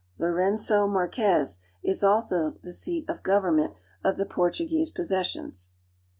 Lourengo 0.17 0.89
Marquez 0.91 1.59
is 1.83 2.03
also 2.03 2.57
the 2.63 2.73
seat 2.73 3.07
of 3.07 3.21
government 3.21 3.75
of 4.03 4.17
the 4.17 4.25
Portuguese 4.25 4.89
possessions. 4.89 5.69